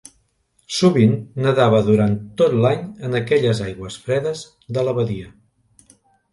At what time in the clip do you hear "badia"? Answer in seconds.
5.03-5.33